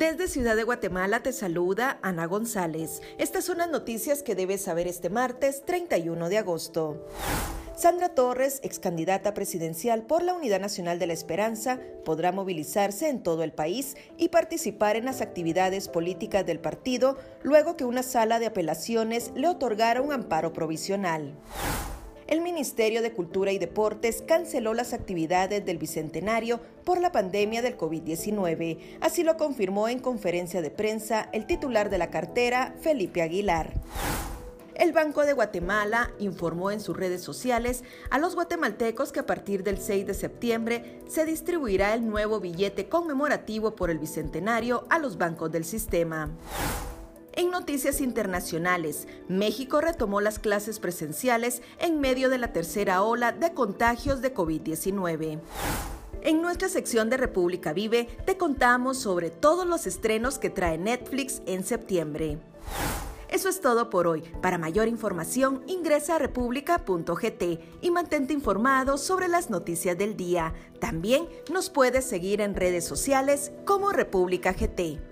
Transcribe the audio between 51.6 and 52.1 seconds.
en